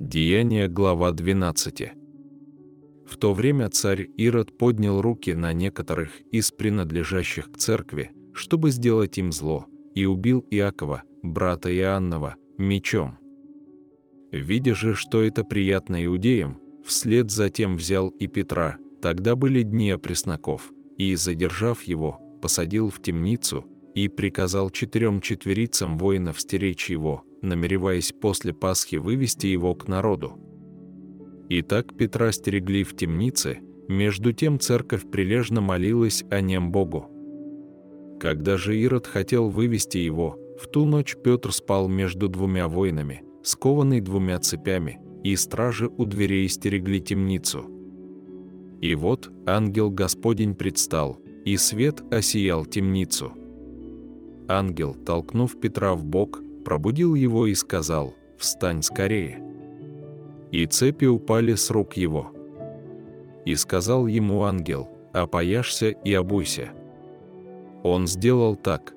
Деяние, 0.00 0.66
глава 0.66 1.12
12. 1.12 1.92
В 3.04 3.16
то 3.18 3.34
время 3.34 3.68
царь 3.68 4.08
Ирод 4.16 4.56
поднял 4.56 5.02
руки 5.02 5.34
на 5.34 5.52
некоторых 5.52 6.22
из 6.32 6.52
принадлежащих 6.52 7.52
к 7.52 7.58
церкви, 7.58 8.10
чтобы 8.32 8.70
сделать 8.70 9.18
им 9.18 9.30
зло, 9.30 9.66
и 9.94 10.06
убил 10.06 10.42
Иакова, 10.50 11.02
брата 11.22 11.70
Иоаннова, 11.76 12.36
мечом. 12.56 13.18
Видя 14.32 14.74
же, 14.74 14.94
что 14.94 15.20
это 15.22 15.44
приятно 15.44 16.02
иудеям, 16.02 16.58
вслед 16.82 17.30
затем 17.30 17.76
взял 17.76 18.08
и 18.08 18.26
Петра, 18.26 18.78
тогда 19.02 19.36
были 19.36 19.62
дни 19.62 19.90
опресноков, 19.90 20.72
и, 20.96 21.14
задержав 21.14 21.82
его, 21.82 22.18
посадил 22.40 22.88
в 22.88 23.02
темницу 23.02 23.66
и 23.94 24.08
приказал 24.08 24.70
четырем 24.70 25.20
четверицам 25.20 25.98
воинов 25.98 26.40
стеречь 26.40 26.90
его, 26.90 27.24
намереваясь 27.42 28.12
после 28.12 28.52
Пасхи 28.52 28.96
вывести 28.96 29.46
его 29.46 29.74
к 29.74 29.88
народу. 29.88 30.38
Итак, 31.48 31.96
Петра 31.96 32.30
стерегли 32.32 32.84
в 32.84 32.94
темнице, 32.94 33.58
между 33.88 34.32
тем 34.32 34.60
церковь 34.60 35.10
прилежно 35.10 35.60
молилась 35.60 36.24
о 36.30 36.40
нем 36.40 36.70
Богу. 36.70 37.10
Когда 38.20 38.56
же 38.56 38.78
Ирод 38.78 39.06
хотел 39.06 39.48
вывести 39.48 39.98
его, 39.98 40.38
в 40.60 40.68
ту 40.68 40.84
ночь 40.84 41.16
Петр 41.24 41.52
спал 41.52 41.88
между 41.88 42.28
двумя 42.28 42.68
воинами, 42.68 43.24
скованный 43.42 44.00
двумя 44.00 44.38
цепями, 44.38 45.00
и 45.24 45.34
стражи 45.34 45.88
у 45.88 46.04
дверей 46.04 46.48
стерегли 46.48 47.00
темницу. 47.00 47.64
И 48.80 48.94
вот 48.94 49.30
ангел 49.46 49.90
Господень 49.90 50.54
предстал, 50.54 51.18
и 51.44 51.56
свет 51.56 52.02
осиял 52.12 52.64
темницу. 52.64 53.32
Ангел, 54.50 54.94
толкнув 54.94 55.60
Петра 55.60 55.94
в 55.94 56.04
бок, 56.04 56.40
пробудил 56.64 57.14
его 57.14 57.46
и 57.46 57.54
сказал 57.54 58.14
«Встань 58.36 58.82
скорее». 58.82 59.40
И 60.50 60.66
цепи 60.66 61.04
упали 61.04 61.54
с 61.54 61.70
рук 61.70 61.96
его. 61.96 62.32
И 63.44 63.54
сказал 63.54 64.08
ему 64.08 64.42
ангел 64.42 64.88
«Опояшься 65.12 65.90
и 65.90 66.12
обуйся». 66.12 66.70
Он 67.84 68.08
сделал 68.08 68.56
так. 68.56 68.92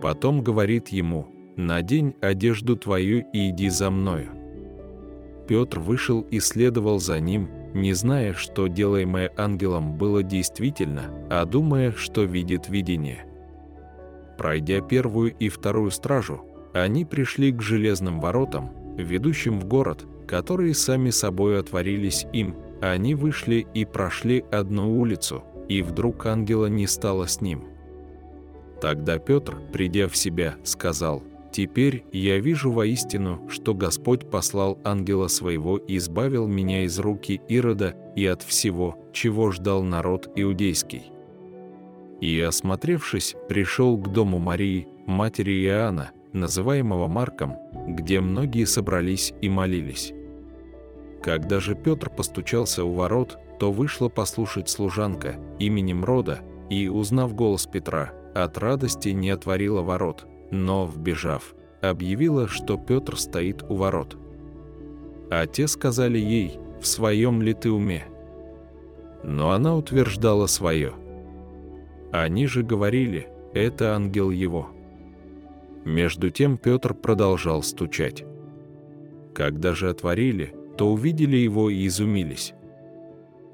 Потом 0.00 0.44
говорит 0.44 0.90
ему 0.90 1.26
«Надень 1.56 2.14
одежду 2.20 2.76
твою 2.76 3.26
и 3.32 3.50
иди 3.50 3.68
за 3.68 3.90
мною». 3.90 4.28
Петр 5.48 5.80
вышел 5.80 6.20
и 6.20 6.38
следовал 6.38 7.00
за 7.00 7.18
ним, 7.18 7.48
не 7.74 7.94
зная, 7.94 8.32
что 8.32 8.68
делаемое 8.68 9.32
ангелом 9.36 9.98
было 9.98 10.22
действительно, 10.22 11.10
а 11.30 11.44
думая, 11.46 11.90
что 11.90 12.22
видит 12.22 12.68
видение. 12.68 13.25
Пройдя 14.38 14.80
первую 14.80 15.34
и 15.38 15.48
вторую 15.48 15.90
стражу, 15.90 16.44
они 16.72 17.04
пришли 17.04 17.52
к 17.52 17.62
железным 17.62 18.20
воротам, 18.20 18.70
ведущим 18.96 19.58
в 19.58 19.66
город, 19.66 20.06
которые 20.26 20.74
сами 20.74 21.10
собой 21.10 21.58
отворились 21.58 22.26
им, 22.32 22.56
они 22.80 23.14
вышли 23.14 23.66
и 23.74 23.84
прошли 23.84 24.44
одну 24.50 24.98
улицу, 24.98 25.44
и 25.68 25.82
вдруг 25.82 26.26
ангела 26.26 26.66
не 26.66 26.86
стало 26.86 27.26
с 27.26 27.40
ним. 27.40 27.64
Тогда 28.80 29.18
Петр, 29.18 29.56
придя 29.72 30.08
в 30.08 30.16
себя, 30.16 30.56
сказал, 30.64 31.22
«Теперь 31.50 32.04
я 32.12 32.38
вижу 32.38 32.70
воистину, 32.70 33.48
что 33.48 33.72
Господь 33.72 34.30
послал 34.30 34.78
ангела 34.84 35.28
своего 35.28 35.78
и 35.78 35.96
избавил 35.96 36.46
меня 36.46 36.84
из 36.84 36.98
руки 36.98 37.40
Ирода 37.48 37.96
и 38.14 38.26
от 38.26 38.42
всего, 38.42 38.98
чего 39.12 39.50
ждал 39.50 39.82
народ 39.82 40.30
иудейский». 40.36 41.15
И, 42.20 42.40
осмотревшись, 42.40 43.36
пришел 43.48 43.96
к 43.98 44.10
дому 44.10 44.38
Марии, 44.38 44.88
матери 45.06 45.64
Иоанна, 45.64 46.10
называемого 46.32 47.08
Марком, 47.08 47.56
где 47.86 48.20
многие 48.20 48.64
собрались 48.64 49.34
и 49.40 49.48
молились. 49.48 50.12
Когда 51.22 51.60
же 51.60 51.74
Петр 51.74 52.10
постучался 52.10 52.84
у 52.84 52.92
ворот, 52.92 53.38
то 53.58 53.72
вышла 53.72 54.08
послушать 54.08 54.68
служанка 54.68 55.36
именем 55.58 56.04
Рода, 56.04 56.40
и, 56.70 56.88
узнав 56.88 57.34
голос 57.34 57.66
Петра, 57.66 58.12
от 58.34 58.58
радости 58.58 59.10
не 59.10 59.30
отворила 59.30 59.82
ворот, 59.82 60.26
но, 60.50 60.86
вбежав, 60.86 61.54
объявила, 61.80 62.48
что 62.48 62.76
Петр 62.76 63.18
стоит 63.18 63.62
у 63.68 63.76
ворот. 63.76 64.16
А 65.30 65.46
те 65.46 65.66
сказали 65.66 66.18
ей, 66.18 66.58
в 66.80 66.86
своем 66.86 67.42
ли 67.42 67.54
ты 67.54 67.70
уме? 67.70 68.04
Но 69.22 69.50
она 69.50 69.76
утверждала 69.76 70.46
свое. 70.46 70.92
Они 72.12 72.46
же 72.46 72.62
говорили, 72.62 73.28
это 73.52 73.94
ангел 73.94 74.30
его. 74.30 74.68
Между 75.84 76.30
тем 76.30 76.58
Петр 76.58 76.94
продолжал 76.94 77.62
стучать. 77.62 78.24
Когда 79.34 79.74
же 79.74 79.90
отворили, 79.90 80.54
то 80.76 80.92
увидели 80.92 81.36
его 81.36 81.70
и 81.70 81.86
изумились. 81.86 82.54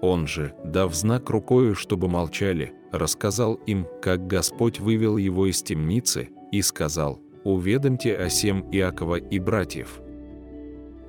Он 0.00 0.26
же, 0.26 0.54
дав 0.64 0.94
знак 0.94 1.30
рукою, 1.30 1.74
чтобы 1.74 2.08
молчали, 2.08 2.72
рассказал 2.92 3.54
им, 3.66 3.86
как 4.02 4.26
Господь 4.26 4.80
вывел 4.80 5.16
его 5.16 5.46
из 5.46 5.62
темницы, 5.62 6.28
и 6.52 6.62
сказал, 6.62 7.20
«Уведомьте 7.42 8.14
о 8.16 8.28
сем 8.28 8.68
Иакова 8.70 9.16
и 9.16 9.38
братьев». 9.38 10.00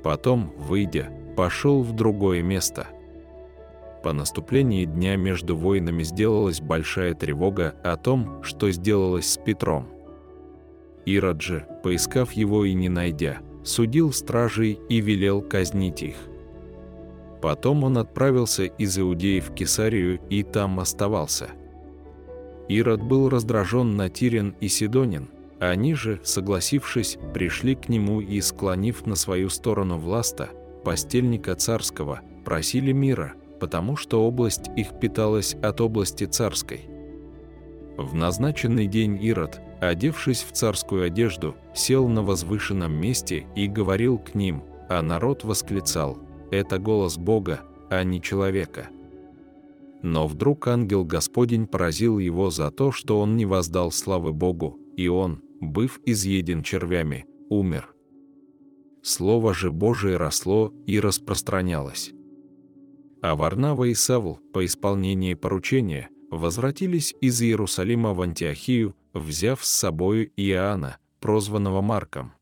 Потом, 0.04 0.54
выйдя, 0.58 1.12
пошел 1.36 1.82
в 1.82 1.94
другое 1.94 2.42
место. 2.42 2.88
По 4.06 4.14
наступлении 4.14 4.86
дня 4.86 5.16
между 5.16 5.58
воинами 5.58 6.04
сделалась 6.04 6.62
большая 6.62 7.16
тревога 7.16 7.74
о 7.84 7.98
том, 7.98 8.44
что 8.44 8.70
сделалось 8.70 9.32
с 9.32 9.38
Петром. 9.38 9.88
Ирод 11.08 11.42
же, 11.42 11.66
поискав 11.82 12.32
его 12.34 12.66
и 12.66 12.76
не 12.76 12.88
найдя, 12.88 13.40
судил 13.64 14.14
стражей 14.14 14.80
и 14.90 15.02
велел 15.02 15.42
казнить 15.42 16.04
их. 16.04 16.18
Потом 17.42 17.84
он 17.84 17.98
отправился 17.98 18.66
из 18.66 18.96
Иудеи 19.00 19.40
в 19.40 19.56
Кесарию 19.56 20.20
и 20.30 20.44
там 20.44 20.80
оставался. 20.80 21.50
Ирод 22.68 23.02
был 23.02 23.28
раздражен 23.30 23.96
на 23.96 24.12
Тирин 24.12 24.54
и 24.60 24.68
Сидонин, 24.68 25.30
они 25.60 25.96
же, 25.96 26.20
согласившись, 26.24 27.18
пришли 27.34 27.74
к 27.74 27.90
нему 27.90 28.22
и, 28.22 28.40
склонив 28.42 29.08
на 29.08 29.16
свою 29.16 29.50
сторону 29.50 29.98
власта, 29.98 30.50
постельника 30.84 31.56
царского, 31.56 32.22
просили 32.44 32.92
мира, 32.92 33.34
потому 33.60 33.96
что 33.96 34.26
область 34.26 34.70
их 34.76 35.00
питалась 35.00 35.56
от 35.56 35.82
области 35.82 36.26
царской. 36.26 36.90
В 37.98 38.14
назначенный 38.14 38.88
день 38.88 39.18
Ирод, 39.24 39.62
одевшись 39.80 40.44
в 40.44 40.52
царскую 40.52 41.06
одежду, 41.06 41.56
сел 41.74 42.08
на 42.08 42.24
возвышенном 42.24 42.94
месте 42.94 43.48
и 43.56 43.68
говорил 43.68 44.18
к 44.18 44.36
ним, 44.36 44.64
а 44.90 45.02
народ 45.02 45.44
восклицал 45.44 46.18
«Это 46.52 46.78
голос 46.78 47.18
Бога, 47.18 47.62
а 47.90 48.04
не 48.04 48.22
человека». 48.22 48.90
Но 50.02 50.28
вдруг 50.28 50.68
ангел 50.68 51.04
Господень 51.04 51.68
поразил 51.68 52.20
его 52.20 52.52
за 52.52 52.70
то, 52.70 52.92
что 52.92 53.20
он 53.20 53.38
не 53.38 53.46
воздал 53.46 53.92
славы 53.92 54.34
Богу, 54.34 54.78
и 54.96 55.08
он, 55.08 55.42
быв 55.62 56.00
изъеден 56.06 56.62
червями, 56.62 57.26
умер. 57.50 57.90
Слово 59.02 59.54
же 59.54 59.72
Божие 59.72 60.18
росло 60.18 60.74
и 60.86 61.00
распространялось. 61.00 62.15
А 63.28 63.34
Варнава 63.36 63.86
и 63.86 63.96
Савл 63.96 64.40
по 64.54 64.64
исполнении 64.64 65.34
поручения 65.34 66.10
возвратились 66.30 67.16
из 67.22 67.42
Иерусалима 67.42 68.14
в 68.14 68.22
Антиохию, 68.22 68.96
взяв 69.16 69.66
с 69.66 69.68
собою 69.68 70.30
Иоанна, 70.38 71.00
прозванного 71.22 71.82
Марком. 71.82 72.35